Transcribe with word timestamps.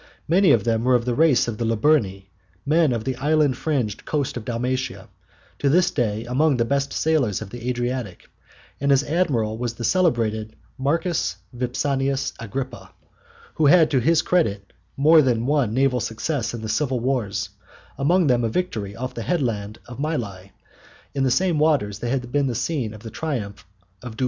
Many 0.27 0.49
of 0.51 0.63
them 0.63 0.83
were 0.83 0.95
of 0.95 1.05
the 1.05 1.13
race 1.13 1.47
of 1.47 1.59
the 1.59 1.63
Liburni, 1.65 2.25
men 2.65 2.91
of 2.91 3.03
the 3.03 3.15
island 3.17 3.55
fringed 3.55 4.03
coast 4.03 4.35
of 4.35 4.43
Dalmatia, 4.43 5.09
to 5.59 5.69
this 5.69 5.91
day 5.91 6.25
among 6.25 6.57
the 6.57 6.65
best 6.65 6.91
sailors 6.91 7.39
of 7.39 7.51
the 7.51 7.69
Adriatic, 7.69 8.27
and 8.79 8.89
his 8.89 9.03
admiral 9.03 9.59
was 9.59 9.75
the 9.75 9.83
celebrated 9.83 10.55
Marcus 10.75 11.35
Vipsanius 11.55 12.33
Agrippa, 12.39 12.91
who 13.53 13.67
had 13.67 13.91
to 13.91 13.99
his 13.99 14.23
credit 14.23 14.73
more 14.97 15.21
than 15.21 15.45
one 15.45 15.71
naval 15.71 15.99
success 15.99 16.55
in 16.55 16.63
the 16.63 16.67
civil 16.67 16.99
wars, 16.99 17.49
amongst 17.95 18.27
them 18.27 18.43
a 18.43 18.49
victory 18.49 18.95
won 18.95 19.03
off 19.03 19.13
the 19.13 19.21
headland 19.21 19.77
of 19.85 19.99
Mylæ, 19.99 20.49
in 21.13 21.21
the 21.23 21.29
same 21.29 21.59
waters 21.59 21.99
that 21.99 22.09
had 22.09 22.31
been 22.31 22.47
the 22.47 22.55
scene 22.55 22.95
of 22.95 23.01
the 23.03 23.11
triumph 23.11 23.67
of 24.01 24.17
Duilius. 24.17 24.19